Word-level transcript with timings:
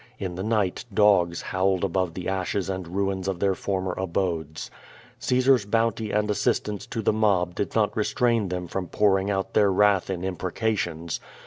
In 0.17 0.33
the 0.33 0.41
night, 0.41 0.83
dogs 0.91 1.43
howled 1.43 1.83
above 1.83 2.15
the 2.15 2.27
ashes 2.27 2.71
and 2.71 2.87
ruins 2.87 3.27
of 3.27 3.39
their 3.39 3.53
former 3.53 3.93
abodes. 3.95 4.71
Caesar's 5.19 5.63
bounty 5.63 6.09
and 6.09 6.27
assistance 6.31 6.87
to 6.87 7.03
the 7.03 7.13
mob 7.13 7.53
did 7.53 7.75
not 7.75 7.95
restrain 7.95 8.47
them 8.49 8.67
from 8.67 8.87
pouring 8.87 9.29
out 9.29 9.53
their 9.53 9.71
wrath 9.71 10.09
in 10.09 10.23
imprecations. 10.23 11.19